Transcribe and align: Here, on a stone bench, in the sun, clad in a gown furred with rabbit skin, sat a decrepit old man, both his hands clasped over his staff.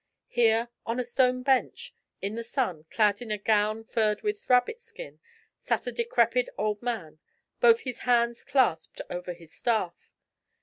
Here, 0.29 0.69
on 0.83 0.99
a 0.99 1.03
stone 1.03 1.43
bench, 1.43 1.93
in 2.23 2.33
the 2.33 2.43
sun, 2.43 2.85
clad 2.89 3.21
in 3.21 3.29
a 3.29 3.37
gown 3.37 3.83
furred 3.83 4.23
with 4.23 4.49
rabbit 4.49 4.81
skin, 4.81 5.19
sat 5.59 5.85
a 5.85 5.91
decrepit 5.91 6.49
old 6.57 6.81
man, 6.81 7.19
both 7.59 7.81
his 7.81 7.99
hands 7.99 8.43
clasped 8.43 8.99
over 9.11 9.31
his 9.33 9.53
staff. 9.53 10.11